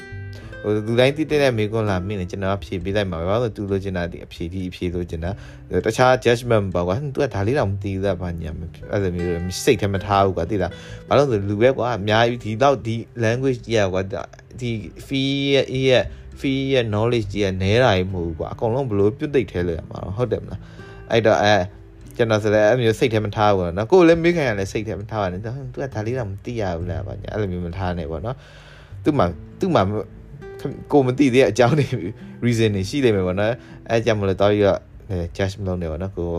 [0.62, 5.30] ဟိုလူတိုင်းတည်တဲ့မေကွန်းလာမင်းလည်းကျွန်တော်ဖြေပေးလိုက်မှာပဲဘာလို့သူလိုချင်တာဒီအဖြေဒီအဖြေလိုချင်တာ
[5.86, 8.50] တခြား judgment ပေါ့ကွာသူကဒါလေးတော့မသိဘူး that ဘာညာ
[8.92, 10.72] အဲ့လိုမျိုးစိတ်ထဲမထားဘူးကွာသိလား
[11.08, 14.02] ဘာလို့ဆိုလူပဲကွာအများကြီးဒီတော့ဒီ language ကြီးကွာ
[14.60, 14.70] ဒီ
[15.06, 15.32] fee
[15.88, 16.04] ရဲ့
[16.40, 20.60] fee ရဲ့ knowledge ကြီးကနဲတာကြီးမဟုတ်ဘူးကွာအကုန်လုံးဘလို့ပြုတ်သိပ်ထဲလို့ရမှာဟုတ်တယ်မလား
[21.10, 21.54] အဲ့တော့အဲ
[22.16, 25.50] ကျွန်တော်ဆိုလည်းအဲ့မျိုးစိတ်ထဲမထားဘူးနော်ကိုယ်လည်းမေးခံရလဲစိတ်ထဲမထားပါနဲ့သူ
[25.82, 28.36] ကဒါလေးတော့မသိရဘူးလားဗျာအဲ့လိုမျိုးမထားနဲ့ပေါ့နော်
[29.04, 29.26] သူ့မှာ
[29.60, 29.82] သူ့မှာ
[30.92, 31.86] ကိုမသိသေးတဲ့အကြောင်းတွေ
[32.44, 33.52] reason တွေရှိနေမယ်ပေါ့နော်
[33.90, 34.64] အဲကြောင့်မလို့တော့ရ
[35.36, 36.30] judge မလုပ်နေပါတော့ကို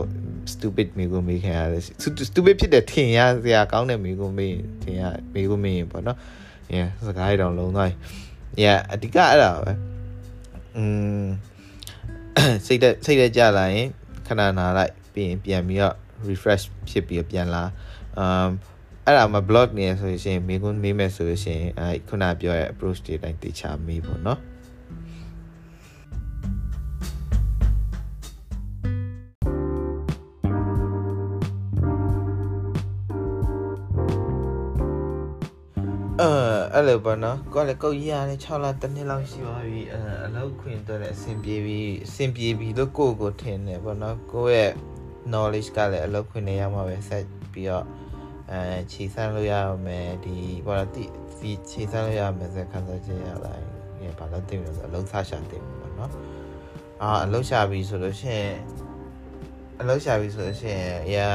[0.52, 1.82] stupid မိကိုမေးခံရတယ်
[2.30, 5.02] stupid ဖြစ်တဲ့ထင်ရစရာကောင်းတဲ့မိကိုမေးထင်ရ
[5.34, 6.18] မိကိုမေးရင်ပေါ့နော်
[6.74, 7.90] yeah စကားရအောင်လုံးသွား
[8.62, 9.72] yeah အဓိကအဲ့ဒါပဲ
[10.76, 10.84] อื
[11.22, 11.24] ม
[12.66, 13.88] စိတ်သက်စိတ်သက်ကြလာရင်
[14.26, 15.96] ခဏနာလိုက်ပြီးရင်ပြန်ပြီးတော့
[16.28, 17.64] refresh ဖြစ်ပြီးပြန်လာ
[18.22, 18.50] um
[19.04, 24.40] အဲ့ဒါမှ blog နေဆိုရင်မိကွန်းမေးမယ်ဆိုရင်အဲခုနပြောရဲ့ approach တွေတိုင်းတေချာမေးပေါ့နော်
[36.88, 44.72] လိုပေါ့နော်ကိုလည်းကုတ်ရရတယ်6လတစ်နှစ်လောက်ရှိပါပြီအဲအလုပ်ခွင်တော့လည်းအဆင်ပြေပြီအဆင်ပြေပြီလို့ကိုကိုထင်တယ်ပေါ့နော်ကိုရဲ့
[45.32, 47.84] knowledge ကလည်းအလုပ်ခွင်နေရမှာပဲဆက်ပြီးတော့
[48.50, 49.54] အဲခြေစမ်းလို့ရ
[49.86, 51.04] မယ်ဒီဘာလို့ဒီ
[51.70, 53.52] ခြေစမ်းလို့ရမယ်ဆိုခံစားချက်ရလာ
[54.02, 56.12] ရင်ဘာလို့သိမလဲဆိုအလုံးစားရှာသိမှာပေါ့နော်
[57.02, 58.54] အာအလုံးရှာပြီဆိုလို့ရှိရင်
[59.80, 61.30] အလုံးရှာပြီဆိုလို့ရှိရင်ရာ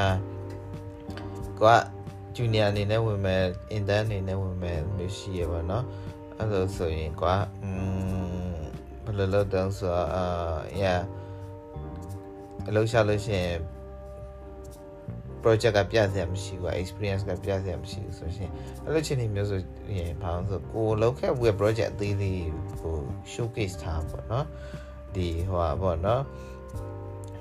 [1.59, 2.00] ကိုက
[2.35, 3.43] junior အနေနဲ့ဝင်မယ်
[3.77, 5.85] intern အနေနဲ့ဝင်မယ်မျိုးရှိရပါတော့
[6.37, 7.71] အဲ့လိုဆိုရင်ကွာอื
[8.53, 8.61] ม
[9.03, 10.25] ဘယ်လိုလုပ်တော့ဆိုအာ
[10.81, 11.01] yeah
[12.67, 13.57] အလုပ်ရှာလို့ရှိရင်
[15.43, 18.49] project ကပြစရာမရှိဘူး experience ကပြစရာမရှိဘူးဆိုရှင်
[18.83, 19.59] အဲ့လိုချင်းနေမျိုးဆို
[19.97, 22.43] ရင်ဘာလို့ဆိုကိုလောက်ခဲ့ဘူး project အသေးလေး
[22.81, 22.95] ကို
[23.33, 24.45] showcase ထားပါတော့
[25.15, 26.23] ဒီဟိုပါပေါ့နော်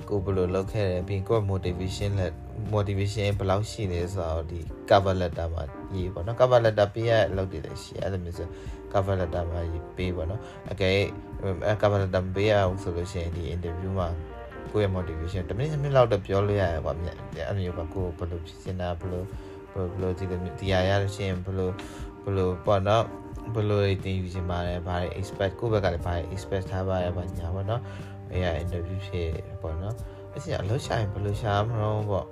[0.09, 2.33] ကိုဘယ်လိုလုပ်ခဲ့တယ်ပြီးကို motivation လက်
[2.75, 8.49] motivation ဘယ်လောက်ရှိလဲဆိုတော့ဒီ cover letter မှာရေးပေါ့နော် cover letter ပေးရလောက်တယ်ရှိအဲ့လိုမျိုးဆို
[8.93, 10.91] cover letter မှာရေးပေးပေါ့နော်အကဲ
[11.83, 14.09] cover letter ပေးရအောင်ဆိုလို့ရှိရင်ဒီ interview မှာ
[14.73, 17.17] ကိုယ့်ရဲ့ motivation တမိနစ်မိနစ်လောက်တော့ပြောလို့ရတယ်ပေါ့အဲ့လို
[17.59, 19.23] မျိုးပါကိုဘယ်လိုဖြစ်နေတာဘယ်လို
[19.73, 21.71] ဘယ်လိုဒီလိုဒီရရလို့ရှိရင်ဘယ်လို
[22.25, 23.05] ဘယ်လိုပေါ့နော်
[23.55, 27.83] ဘယ်လိုတင်ယူချင်ပါတယ်ဘာတွေ expect ကိုယ့်ဘက်ကလည်းဘာတွေ expect ထားပါရပါညာပေါ့နော်
[28.31, 29.31] အဲ့ရ interview ဖြစ်
[29.63, 29.95] ပေါ့နော်
[30.33, 32.27] အဲ့စီအလုပ်ရှာရင်ဘယ်လိုရှာမလို့ပေါ့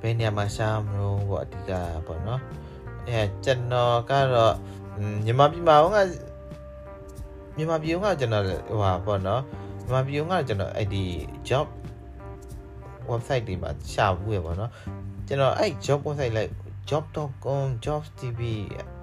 [0.00, 1.70] ဘယ်နေရာမှာရှာမလို့ပေါ့အဓိက
[2.06, 2.40] ပေါ့နော်
[3.08, 4.54] အဲကျွန်တော်ကတော့
[5.24, 5.86] မြန်မာပြည်မှာက
[7.56, 9.42] မြန်မာပြည်ကကျွန်တော်ဟိုပါပေါ့နော်
[9.88, 11.04] မြန်မာပြည်ကကျွန်တော်အဲ့ဒီ
[11.48, 11.66] job
[13.10, 14.70] website တွေမှာရှာဘူးရပါတော့
[15.26, 16.50] ကျွန်တော်အဲ့ job website လိုက်
[16.88, 18.40] job.com jobs tv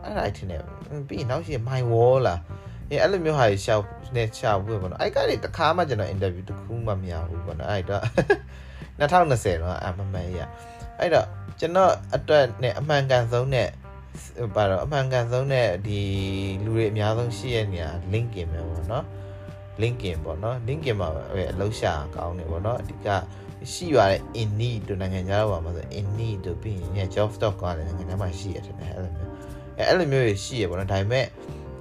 [0.04, 0.62] အဲ့ဒါအထင်နဲ့
[1.08, 2.40] ပြီးနောက်ရှိ my wall လား
[2.90, 3.76] အဲအဲ့လိုမျိုးဟာရှာ
[4.16, 8.04] နေရှာဘူးပေါ့နော်အဲ့ကနေတခါမှကျွန်တော် interview တခုမှမရဘူးပေါ့နော်အဲ့တော့
[9.00, 10.40] 2020တော့အမမှန်ရ
[11.00, 11.28] အဲ့တော့
[11.60, 13.70] ကျွန်တော်အတွက်နဲ့အမှန်ကန်ဆုံးနဲ့
[14.56, 16.00] ပါတော့အမှန်ကန်ဆုံးနဲ့ဒီ
[16.64, 19.06] လူတွေအများဆုံးရှိရနေရ LinkedIn ပဲပေါ့နော်
[19.82, 23.08] LinkedIn ပေါ့နော် LinkedIn မှာပဲအလုပ်ရှာကောင်းတယ်ပေါ့နော်အဓိက
[23.72, 29.30] ရှိရတဲ့ in need တို့နိုင်ငံခြားတော့ပါမှာဆို in need တို့ပြီးရင် job stock ကလည်းနိုင်ငံခြားမှာရှိရတယ်အဲ့လိုမျိုး
[29.78, 31.26] အဲအဲ့လိုမျိုးရှိရပေါ့နော်ဒါပေမဲ့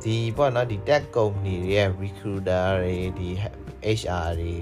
[0.02, 3.28] ဒီပေါ့နော်ဒီ tech company တွေရဲ့ recruiter တွေဒီ
[3.98, 4.52] HR တွေ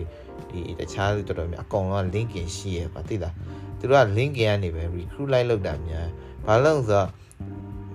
[0.50, 3.34] ဒီတခြားတော်တော်များအကုန်လုံး LinkedIn ရှိရပါသိလား
[3.78, 6.08] သူတို့က LinkedIn ကနေပဲ recruit လိုက်လုပ်တာများ
[6.46, 7.08] ဘာလို့ဆိုတော့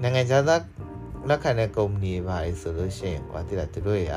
[0.01, 0.61] နိုင်ငံခြားသား
[1.29, 4.11] လက်ခံတဲ့ company တွေပါဆိုလို့ရှိရင်ကွာသိလားသူတို့ရ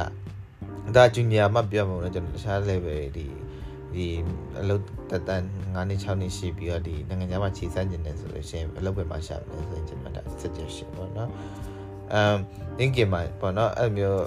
[0.97, 3.27] ဒါ junior မှပြောမှာတော့ကျွန်တော်တခြား level ဒီ
[3.95, 4.07] ဒီ
[4.61, 5.43] အလုပ်တတန်
[5.75, 11.31] 9နှစ်6နှစ်ရှိပြီးတော့ဒီနိုင်ငံခြားမှာခြေစမ်းကျင်နေဆိုလို့ရှိရင်အလုပ်ပဲမှာရှာမယ်ဆိုရင်ကျွန်တော်ဒါ suggestion ပေါ့နော်
[12.15, 12.37] အမ်
[12.79, 14.21] LinkedIn မှာပေါ့နော်အဲ့မျိုး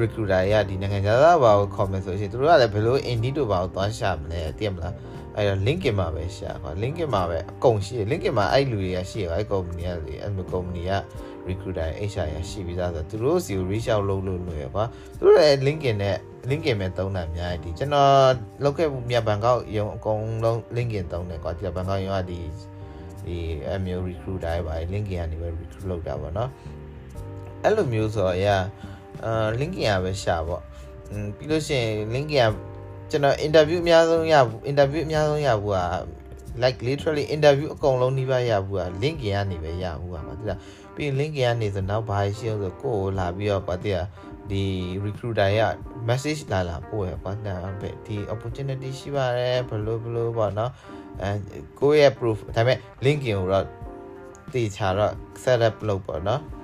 [0.00, 4.94] recruiter ရဒီနိုင်ငံခြားသားဘာကိုခေါ်မယ်ဆိုရှင်သူတို့ကလည်းဘယ်လို Indeed တို့ဘာကိုသွားရှာမလဲသိရမလား
[5.36, 10.92] အဲ့တော့ LinkedIn မှာပဲရှာကွာ LinkedIn မှာပဲအကုန်ရှိတယ် LinkedIn မှာအဲ့လူတွေကရှိရအဲ့ company ကလေအဲ့မျိုး company က
[11.48, 14.84] recruiter HR ရရှိပြီးသားဆိုသူတို့စီကို reach out လုပ်လို့လွယ်ကွာ
[15.18, 16.16] သူတို့လည်း LinkedIn နဲ့
[16.50, 18.10] LinkedIn ပဲသုံးတာအများကြီးကျွန်တော်
[18.62, 22.40] လောက်ခဲ့မြတ်ဘန်ကောက်ရုံအကုန်လုံး LinkedIn သုံးတယ်ကွာဒီဘန်ကောက်ရုံကဒီ
[23.26, 23.36] ဒီ
[23.70, 26.50] အမျိုး recruiter ပဲ LinkedIn ကနေပဲ recruit လုပ်တာပေါ့နော်
[27.62, 28.62] အဲ့လိုမျိုးဆိုတော့ yeah
[29.24, 30.62] အာ LinkedIn ကပဲရှာပေါ့
[31.10, 32.54] อืมပြီးလို့ရှိရင် LinkedIn က
[33.10, 35.80] ကျွန်တော် interview အများဆုံးရဘူး interview အများဆုံးရဘူးက
[36.62, 40.58] like literally interview အကုန်လုံးနှိပါရဘူးက LinkedIn ကနေပဲရဘူးကပါတိလား
[40.94, 44.08] ပြီး LinkedIn ကနေဆိုနောက်ဘာရှိအောင်ဆိုကိုယ်ကိုလာပြီးတော့ပါတိလား
[44.50, 44.64] ဒီ
[45.04, 45.60] recruiter ရ
[46.08, 50.72] message လာလာပို့ရပါနာပဲဒီ opportunity ရှိပါတယ်ဘလို့ဘလို့ပေါ့နော်
[51.22, 51.30] အဲ
[51.80, 53.66] ကိုယ့်ရဲ့ proof ဒါပေမဲ့ LinkedIn ကိုတော့
[54.54, 56.61] တေချာတော့ set up လုပ်ပေါ့နော်အာ set up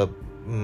[0.00, 0.12] လုပ်
[0.48, 0.56] อื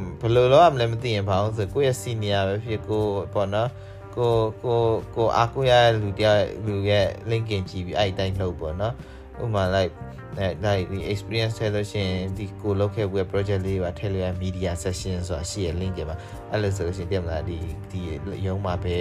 [0.00, 3.04] มဘယ်လိုလုပ်ရမလဲမသိရင်ဘာလို့ဆိုကိုယ့်ရဲ့ senior ပဲဖြစ်ကို
[3.34, 3.70] ပေါ့နော်
[4.16, 4.32] ကို
[4.64, 4.78] ကို
[5.16, 8.94] ကိုအားကိုရလူတယောက်လူရဲ့ LinkedIn ကြည့်ပြီးအဲ့အတိုင်းလုပ်ပေါ့နော်
[9.42, 9.94] ဥပမာ like
[10.38, 16.16] အဲ like ဒီ experience ထဲလို့ရှိရင်ဒီကိုလုပ်ခဲ့ web project လေးပါထည့်လို့ရ media session ဆိုတာရှိရ link မှာ
[16.50, 17.58] အဲ့လိုဆိုလို့ရှိရင်တည်မလားဒီ
[17.90, 18.00] ဒီ
[18.46, 18.96] ရုံးမှာပဲ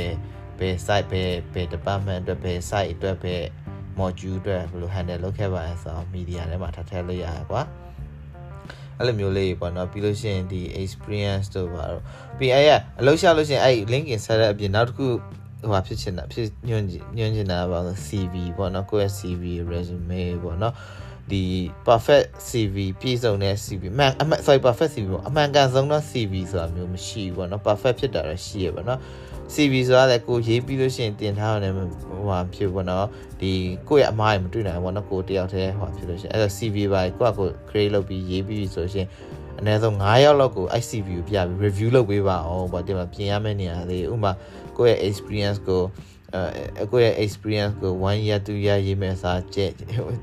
[0.60, 3.44] ဘယ် site ပဲဘယ် department အတွက်ဘယ် site အတွက်ဘယ်
[4.00, 7.62] module အတွက်ဘယ်လို handle လုပ်ခဲ့ပါလဲဆိုတော့ media ထဲမှာထပ်ထည့်လို့ရရကွာ
[9.00, 12.04] အဲ့လိုမျိုးလေးပေါ့နော်ပြီးလို့ရှိရင်ဒီ experience တို့ပါတော့
[12.38, 15.08] ပြီးအဲ့ရအလုပ်ရှာလို့ရှိရင်အဲ့ LinkedIn ဆက်တဲ့အပြင်နောက်တစ်ခု
[15.62, 16.86] ဟိုဟာဖြစ်ချင်တာဖြစ်ညွှန်
[17.18, 20.74] ညွှန်ချင်တာပါ CV ပေါ့နော်ကိုယ့်ရဲ့ CV resume ပေါ့နော်
[21.32, 21.44] ဒီ
[21.88, 29.00] perfect CV ပြည့်စုံတဲ့ CV မှန်အမှန် sorry perfect CV ပေါ့အမှန်ကန်ဆုံးသော CV ဆိုတာမျိုးမရှိဘူးပေါ့နော် perfect ဖြစ်တာတော့ရှိရပေါ့နော်
[29.54, 33.08] CV ဆိုတာလည်းကိုရေးပြီးလို့ရှိရင်တင်ထားရတယ်ဟိုဟာဖြစ်ပေါ့နော်
[33.42, 33.52] ဒီ
[33.90, 39.08] ကိုယ့်ရဲ့အမားတွေမတွေ့နိုင်ဘူးပေါ့နော်ကိုတယောက်တည်းဟိုဖြစ်လို့ရှိရင်အဲ့တော့ CV ပါကိုယ့်အကို create လုပ်ပြီးရေးပြီးဆိုရှင်
[39.60, 44.32] အနည်းဆုံး9ရောက်လောက်ကို ICV ကိုပြပြီး review လုပ်ပေးပါအောင်ပေါ့ဒီမှာပြင်ရမယ့်နေရာလေးဥပမာ
[44.78, 45.82] ကိုယ့်ရဲ့ experience ကို
[46.36, 49.66] အဲကိုယ့်ရဲ့ experience ကို1 year 2 year ရေးမယ်စာကျဲ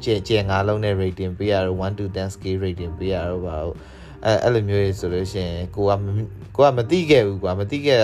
[0.05, 3.57] ကျဲကျဲငါလုံးနဲ့ rating ပေးရတော့1 to 10 scale rating ပေးရတော့ပါ
[4.25, 5.91] အဲအဲ့လိုမျိုးဆိုလို့ရှိရင်ကိုက
[6.57, 7.99] ကိုကမသိခဲ့ဘူးကွာမသိခဲ့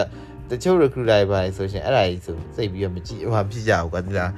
[0.51, 4.31] တချို့ recruiter တွေပါဆိုရှင်အဲ့ဒါကြီးဆိုစိတ်ပြီးတော့မကြည့်ဟိုဖြစ်ကြဘူးကွာဒီလား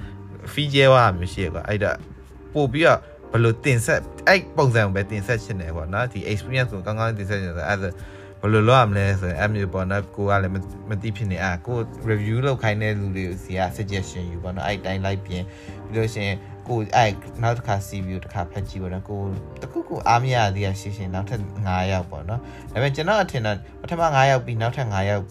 [0.52, 1.92] fee ကျဲဝါမျိုးရှိရကွာအဲ့ဒါ
[2.54, 2.98] ပို့ပြီးတော့
[3.32, 7.88] ဘယ်လိုတင်ဆက်အဲ့ပုံစံကိုပဲတင်ဆက်ချင်တယ်ကွာနော်ဒီ experience ကိုကောင်းကောင်းတင်ဆက်ချင်တယ်အဲ့ဒါ
[8.44, 10.54] ဘယ်လိုလုပ်ရမလဲဆိုရင်အမျိုးပေါ့နော်ကိုကလည်း
[10.90, 11.78] မသိဖြစ်နေအာကို
[12.10, 15.42] review လုပ်ခိုင်းတဲ့လူတွေစီက suggestion ယူပေါ့နော်အဲ့တိုင်းလိုက်ပြင်
[15.86, 16.36] ပြီးလို့ရှိရင်
[16.68, 17.10] ကိုအဲ့
[17.42, 19.20] နောက်တစ်ခါ CV တစ်ခါဖတ်ကြည့်ပေါ့နော်ကို
[19.62, 22.40] တခုခုအားမရသေးရရှိရှင်နောက်ထပ်9ယောက်ပေါ့နော်
[22.72, 25.24] ဒါပေမဲ့ကျွန်တော်အထင်တော့ပထမ9ယောက်ပြီးနောက်ထပ်9ယောက်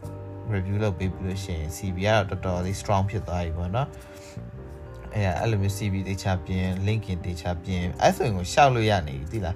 [0.53, 3.87] review လုပ်ပေးပြီးလို့ရှိရင် CV ကတော့တော်တော်လေး strong ဖြစ်သွားပြီပေါ့နော်
[5.15, 9.55] အဲအဲ့လိုမျိုး CV တေချာပြင် LinkedIn တေချာပြင်အဲ့ဆိုရင်ကိုရှောက်လို့ရနေပြီသိလား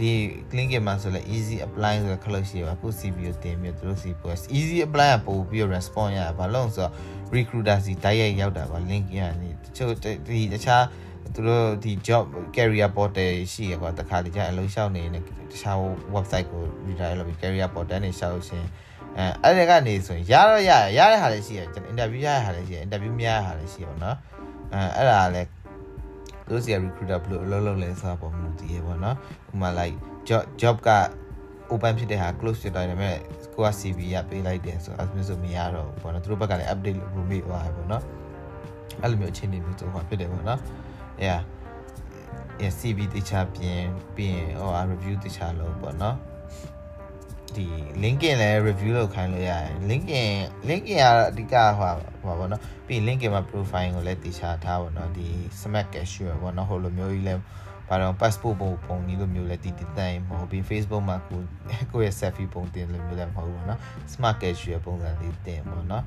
[0.00, 0.12] ဒီ
[0.56, 6.92] LinkedIn မှာဆိုလဲ easy apply ဆိုတော့ခလို့ရှိရပါကို CV ကိုတင်ပြီးသူတို့ CV ပို့ easy apply ကပို့ပြီး response ရပါလို့ဆိုတော့
[7.34, 9.92] recruiter စီတိုက်ရိုက်ရောက်တာပါ LinkedIn ကနေတချို့
[10.28, 10.84] ဒီတခြား
[11.34, 12.24] သူတို့ဒီ job
[12.56, 15.76] career portal ရှိရကွာတခါတည်းကျအလုံးလျှောက်နေနေတခြား
[16.14, 18.64] website ကို redirect လုပ်ပြီး career portal နဲ့ရှောက်လို့ရှင်
[19.16, 24.16] အဲအဲ့ဒါကနေဆိုရင်ရတော့ရရတဲ့ဟာလည်းရှိရကျွန်တော် interview ရတဲ့ဟာလည်းရှိရ interview မရတဲ့ဟာလည်းရှိရပေါ့နော်
[24.72, 25.48] အဲအဲ့ဒါလည်း
[26.50, 29.16] တို့စီက recruiter ဘယ်လိုအလုပ်လုပ်လဲဆိုတာပုံမှန်တည်ရပေါ့နော်
[29.52, 29.96] ဥပမာ like
[30.28, 30.90] job job က
[31.70, 33.16] open ဖြစ်တဲ့ဟာ close ဖြစ်တိုင်းဒါပေမဲ့
[33.54, 38.02] ကိုက CV ရပေးလိုက်တယ်ဆိုအဲ့လိုမျိုးဆိုမရတော့ဘူးပေါ့နော်သူတို့ဘက်ကလည်း update လုပ်လို့မေ့သွားတယ်ပေါ့နော်
[39.02, 40.60] အဲ့လိုမျိုးအခြေအနေမျိုးဆိုဟောဖြစ်တယ်ပေါ့နော်
[41.24, 41.40] yeah
[42.62, 43.80] yeah CV တခြားပြင်
[44.16, 46.16] ပြီးရင်ဟို review တခြားလုပ်ပေါ့နော်
[47.57, 47.67] ဒီ
[48.03, 50.31] LinkedIn လည်း review လုပ်ခိုင်းလို့ရတယ် LinkedIn
[50.69, 51.91] LinkedIn ကအဓိကဟို
[52.25, 55.27] ပါပေါ့နော်ပြီး LinkedIn မှာ profile ကိုလည်းတခြားထားပေါ့နော်ဒီ
[55.61, 57.41] smart cashier ပေါ့နော်ဟိုလိုမျိုးကြီးလည်း
[57.89, 61.39] ဘာတော့ passport ပုံပုံကြီးလိုမျိုးလည်းတည်တည်တိုင်းမဟုတ်ပြီး Facebook မှာကို
[61.91, 63.79] ကိုယ့်ရဲ့ selfie ပုံတင်လိုမျိုးလည်းမဟုတ်ဘူးเนาะ
[64.13, 66.03] smart cashier ပုံစံလေးတင်ပေါ့เนาะ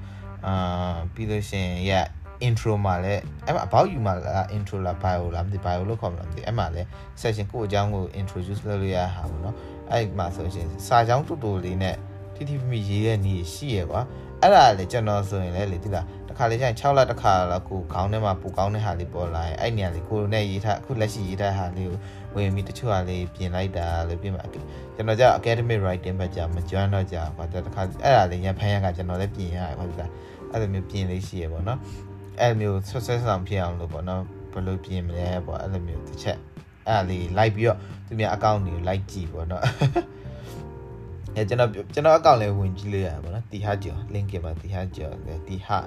[0.47, 2.07] အာပြီးလို့ရှိရင် yeah
[2.47, 6.89] intro မှာလည်းအဲ့မှာ about you မှာလား intro လား bio လားမသိ bio လို့ခေါ်မလားမသိအဲ့မှာလည်း
[7.21, 9.55] session ကိုအကြောင်းကို introduce လုပ်လို့ရတာပေါ့เนาะ
[9.92, 11.96] အဲ့မှာဆိုရင်စာကြောင်းတူတူလေးနဲ့
[12.36, 14.02] ထိထိမိမိရေးရဲ့နေရှိရကွာ
[14.42, 21.98] အဲ့ဒါလေကျွန်တော်ဆိုရင်လည်းလေဒီလားတစ်ခါလေကျရင်6လတစ်ခါလောက်ကိုခေါင်းထဲမှာပူကောင်းတဲ့ဟာလေးပေါ်လာရင်အဲ့နေရာလေးကိုနဲ့ရေးထားအခုလက်ရှိရေးထားဟာလေးကို
[22.36, 30.12] ဝင်ပြီးတချို့ဟာလေးပြင်လိုက်တာလို့ပြင်မှာကျွန်တော်ကျ academic writing ဘက်ကြာမကျွမ်းတော့ကြာကွာတခါအဲ့ဒါလေးရဖန်ရကကျွန်တော်လည်းပြင်ရတယ်ကွာဒီလား
[30.52, 31.80] အဲ့လိုမျိုးပြင်လေးရှိရပေါ့နော်
[32.40, 36.38] အဲ့လိုမျိုးဆွဆွဆောင်ဖြစ်အောင်လို့ပေါ့နော်ဘယ်လိုပြင်မလဲပေါ့အဲ့လိုမျိုးတစ်ချက်
[36.92, 37.78] အဲ့လေးလိုက်ပြီးတော့
[38.08, 39.64] သူများအကောင့်တွေကိုလိုက်ကြည့်ပေါ့နော်
[41.36, 45.14] အဲကျွန်တော်ကျွန်တော်အကောင့်လေးဝင်ကြည့်လိုက်ရပါတော့တီဟာကျော် link ကမှာတီဟာကျော်
[45.48, 45.78] တီဟာ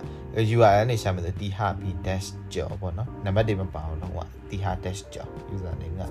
[0.56, 6.02] URL နဲ့ရှာမယ်တီဟာ b dash ကျော်ပေါ့နော်နံပါတ်တွေမပါအောင်တော့ဟိုတီဟာ dash ကျော် user name က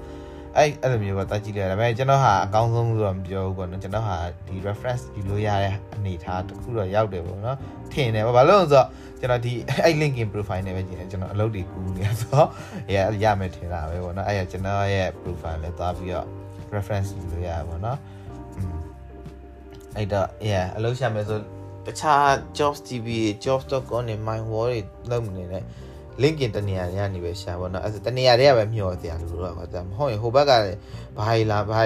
[0.57, 7.57] အဲ့အဲ့လိုမျိုးပေါ့တာကြည့်လိုက်ဒါပေမဲ့ကျွန်တော်ဟာအကောင်းဆုံးလို့တော့မပြောဘူးပေါ့နော်ကျွန်တော်ဟာဒီ reference ယူလို့ရတဲ့အနေထားတစ်ခုတော့ရောက်တယ်ပေါ့နော်
[7.93, 8.87] ထင်တယ်ပေါ့ဘာလို့လဲဆိုတော့
[9.19, 12.49] ကျွန်တော်ဒီအဲ့ LinkedIn profile နဲ့ပဲကြည့်တယ်ကျွန်တော်အလုပ်တွေကူးနေဆိုတော့
[12.95, 16.27] ရရမယ်ထင်တာပဲပေါ့နော်အဲ့ရကျွန်တော်ရဲ့ profile လည်းသွားပြီးတော့
[16.75, 17.97] reference ယူလို့ရပါပေါ့နော်
[19.97, 21.39] အဲ့တော့ yeah အလုပ်ရှာမယ်ဆို
[21.85, 22.25] တခြား
[22.57, 23.07] jobs tv
[23.45, 24.79] jobs.com နဲ့ my wall တွေ
[25.11, 25.63] လုပ်နေတယ်
[26.21, 30.80] LinkedIn တနေရာတွေကနေပဲရှာပါတော့အဲ့တနေရာတွေကပဲမျှော်စရာလို့တော့ကွာမဟုတ်ရင်ဟိုဘက်ကလည်း
[31.17, 31.82] ဘာလာဘာ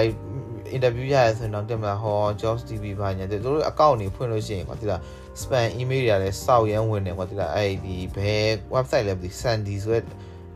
[0.76, 5.00] interview ရရဆိုရင်တော့တင်မလားဟော jobs tv ဘာညာတို့တို့အကောင့်တွေဖွင့်လို့ရှိရင်ကွာဒီလား
[5.40, 10.04] spam email တွေကလည်းစောက်ရမ်းဝင်တယ်ကွာဒီလားအဲ့ဒီဘယ် website လဲမသိ sandy ဆိုတဲ့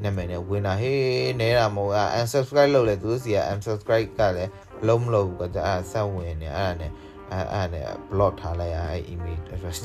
[0.03, 4.51] နာမည်နဲ့ဝင်တာဟေးနေတာမဟုတ်အ unsubscribe လုပ်လဲသူတို့စီက unsubscribe ကလည်း
[4.87, 6.93] လုံးမလုပ်ဘူးကွာအဲ့ဆက်ဝင်နေအဲ့ဒါနဲ့
[7.31, 9.79] အဲ့အဲ့နဲ့ block ထားလိုက်ရအဲ့ email address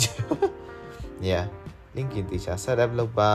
[1.29, 1.45] yeah
[1.95, 3.33] LinkedIn တေချာ set up လုပ်ပါ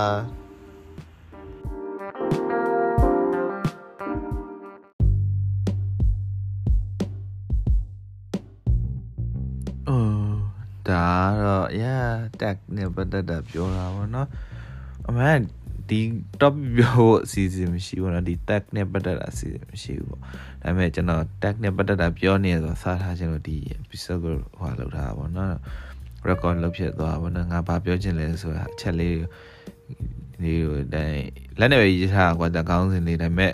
[11.53, 12.11] တော့ yeah
[12.41, 14.29] tag နဲ့ပတ်သက်တာပြောတာပေါ့နော်
[15.09, 15.39] အမှန်
[15.89, 16.01] ဒီ
[16.41, 20.21] top ပြောဖို့အစီအစဉ်မရှိဘူးနော်ဒီ tag နဲ့ပတ်သက်တာအစီအစဉ်မရှိဘူးပေါ့
[20.63, 25.55] ဒါပေမဲ့ကျွန်တော် tag နဲ့ပတ်သက်တာပြောနေဆိုစထားခြင်းလို့ဒီ episode ကိုဟိုလောက်ထားတာပေါ့နော်
[26.29, 29.17] record လုပ်ဖြစ်သွားပါတော့ငါဘာပြောချင်လဲဆိုတာအချက်လေး
[30.43, 31.23] ဒီဟိုတိုင်း
[31.59, 33.53] လက်နဲ့ပဲရေးထားကွာတကောင်းစင်လေးဒါပေမဲ့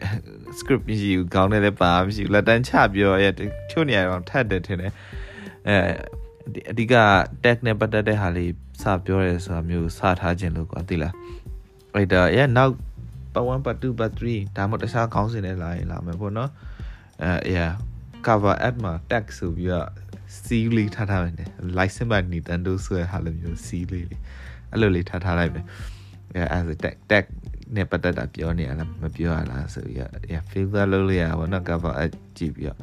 [0.59, 3.27] script မရှိဘူးကောင်းတယ်လည်းပါမရှိဘူးလက်တန်းချပြောရ
[3.71, 4.93] ချို့နေရာတော့ထပ်တယ်ထင်တယ်
[5.69, 5.77] အဲ
[6.71, 6.95] အဓိက
[7.45, 11.15] tag နဲ့ပတ်သက်တဲ့ဟာလေးစပြောရဲဆိုတာမျိုးစထားခြင်းလို့ကွာသိလား
[11.95, 12.69] အဲ့တော့ yeah now
[13.35, 16.51] part 1 part 2 part 3ဒါမှတခြားခေါင်းစဉ်နဲ့လာရင်လာမယ်ပေါ့နော်
[17.23, 17.73] အဲ yeah
[18.27, 19.89] cover ad မှာ tag ဆိုပြီးတော့
[20.45, 21.35] C လေးထားထားမယ်
[21.79, 24.21] license မှာ Nintendo ဆိုတဲ့ဟာလိုမျိုး C လေးလေး
[24.71, 25.67] အဲ့လိုလေးထားထားလိုက်မယ်
[26.35, 27.25] အဲအဲ့ tag tag
[27.77, 32.79] နဲ့ပတ်သက်တာပြောနေရလားမပြောရလားဆိုပြီးတော့ yeah filter လုပ်လိုက်ရပါတော့ cover ad ကြည့်ပြီးတော့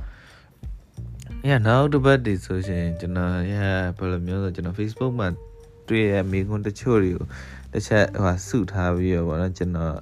[1.48, 5.28] yeah နောက်တစ်ပတ်ဒီဆိုရှင်ကျွန်တော် yeah ဘယ်လိုမျိုးဆိုကျွန်တော် Facebook မှာ
[5.88, 7.26] တွေ့ရမိခွန်းတချို့တွေကို
[7.74, 9.96] တစ်ချက်ဟိုစုထားပြီးတော့ဗောနော်ကျွန်တော်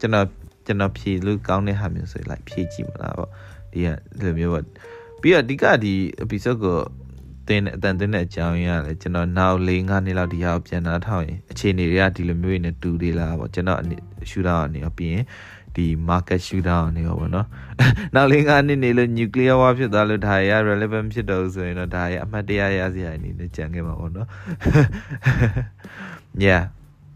[0.00, 0.26] ကျွန်တော်
[0.66, 3.28] ကျွန်တော်ဖြည့်လို့ကောင်းတဲ့ဟာမျိုးဆိုလိုက်ဖြည့်ကြည့်မလားဗော
[3.72, 4.62] ဒီကဒီလိုမျိုးဗော
[5.20, 6.78] ပြီးတော့အဓိကဒီ episode ကို
[7.48, 13.80] တင်းအတန်တင်းတဲ့အကြောင်းရင်းကလည်းကျွန်တော်နောက်၄၅နှစ်လောက်ဒီဟာကိုပြန်နားထောင်ရင်အခြေအနေတွေကဒီလိုမျိုးနေတူသေးလားဗောကျွန်တော်
[14.30, 15.24] ရှူတာအနေနဲ့ပြီးရင်
[15.76, 17.46] ဒီ market shutdown တွေပေါ့နော်
[18.14, 24.28] နောက်လေး၅နှစ်နေလို့ nuclear war ဖြစ်သွားလို့ဒါရ relevant ဖြစ်တော့ဆိုရင်တော့ဒါရအမှတ်တရရစရာအနေနဲ့ကြံခဲ့မှာပေါ့နော်
[26.44, 26.62] yeah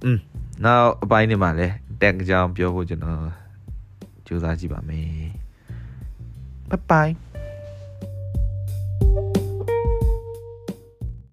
[0.04, 0.18] อืม
[0.64, 1.68] now အပိုင်းနေမှာလဲ
[2.02, 3.18] တက်ကြောင်ပြောဖို့ကျွန်တော်
[4.26, 5.06] ကြိုးစားကြည့်ပါမယ်
[6.70, 7.12] bye bye